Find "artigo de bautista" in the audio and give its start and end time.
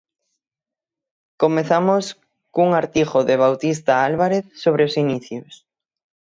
2.81-3.93